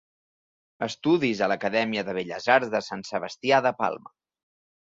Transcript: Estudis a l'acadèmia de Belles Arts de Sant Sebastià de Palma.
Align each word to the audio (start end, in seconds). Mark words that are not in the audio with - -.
Estudis 0.85 1.43
a 1.43 1.49
l'acadèmia 1.53 2.05
de 2.09 2.17
Belles 2.21 2.49
Arts 2.57 2.73
de 2.77 2.81
Sant 2.89 3.07
Sebastià 3.11 3.61
de 3.67 3.77
Palma. 3.83 4.17